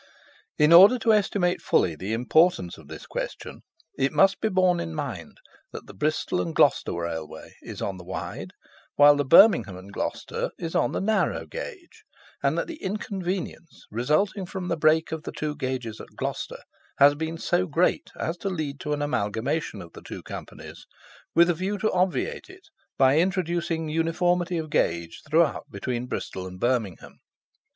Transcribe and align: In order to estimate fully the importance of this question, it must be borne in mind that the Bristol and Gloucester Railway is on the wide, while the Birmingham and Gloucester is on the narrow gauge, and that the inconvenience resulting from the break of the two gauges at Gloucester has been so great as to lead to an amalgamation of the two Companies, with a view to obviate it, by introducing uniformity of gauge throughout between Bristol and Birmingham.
In 0.57 0.73
order 0.73 0.97
to 0.97 1.13
estimate 1.13 1.61
fully 1.61 1.95
the 1.95 2.11
importance 2.11 2.75
of 2.79 2.87
this 2.87 3.05
question, 3.05 3.61
it 3.99 4.11
must 4.11 4.41
be 4.41 4.49
borne 4.49 4.79
in 4.79 4.95
mind 4.95 5.37
that 5.71 5.85
the 5.85 5.93
Bristol 5.93 6.41
and 6.41 6.55
Gloucester 6.55 6.93
Railway 6.93 7.53
is 7.61 7.83
on 7.83 7.97
the 7.97 8.03
wide, 8.03 8.49
while 8.95 9.15
the 9.15 9.23
Birmingham 9.23 9.77
and 9.77 9.93
Gloucester 9.93 10.49
is 10.57 10.73
on 10.73 10.93
the 10.93 10.99
narrow 11.01 11.45
gauge, 11.45 12.03
and 12.41 12.57
that 12.57 12.65
the 12.65 12.81
inconvenience 12.81 13.85
resulting 13.91 14.47
from 14.47 14.69
the 14.69 14.75
break 14.75 15.11
of 15.11 15.21
the 15.21 15.31
two 15.31 15.55
gauges 15.55 16.01
at 16.01 16.07
Gloucester 16.15 16.63
has 16.97 17.13
been 17.13 17.37
so 17.37 17.67
great 17.67 18.09
as 18.19 18.37
to 18.37 18.49
lead 18.49 18.79
to 18.79 18.93
an 18.93 19.03
amalgamation 19.03 19.83
of 19.83 19.93
the 19.93 20.01
two 20.01 20.23
Companies, 20.23 20.87
with 21.35 21.47
a 21.47 21.53
view 21.53 21.77
to 21.77 21.91
obviate 21.93 22.49
it, 22.49 22.69
by 22.97 23.19
introducing 23.19 23.87
uniformity 23.87 24.57
of 24.57 24.71
gauge 24.71 25.21
throughout 25.29 25.69
between 25.69 26.07
Bristol 26.07 26.47
and 26.47 26.59
Birmingham. 26.59 27.19